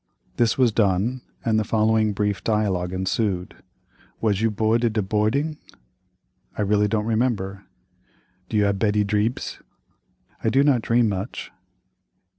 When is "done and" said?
0.71-1.59